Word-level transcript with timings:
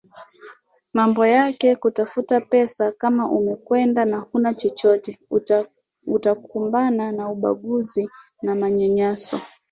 mambo 0.93 1.25
yake 1.25 1.75
kutafuta 1.75 2.35
pesaKama 2.49 3.29
umekwenda 3.37 4.05
na 4.05 4.17
huna 4.19 4.53
chochote 4.53 5.19
utakumbana 6.07 7.11
na 7.11 7.29
ubaguzi 7.29 8.09
na 8.41 8.55
manyanyaso 8.55 9.41